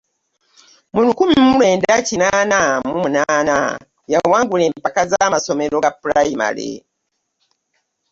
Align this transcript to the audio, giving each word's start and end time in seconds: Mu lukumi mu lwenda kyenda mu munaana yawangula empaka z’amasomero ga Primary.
Mu 0.93 0.99
lukumi 1.05 1.33
mu 1.43 1.49
lwenda 1.55 1.93
kyenda 2.07 2.59
mu 2.87 2.93
munaana 3.03 3.55
yawangula 4.13 4.63
empaka 4.69 5.01
z’amasomero 5.09 5.75
ga 5.83 5.91
Primary. 6.01 6.71